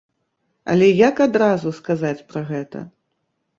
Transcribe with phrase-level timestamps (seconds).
[0.73, 2.85] Але як адразу сказаць пра гэта?